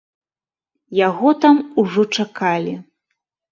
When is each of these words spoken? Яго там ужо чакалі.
Яго 1.07 1.29
там 1.45 1.55
ужо 1.85 2.09
чакалі. 2.19 2.73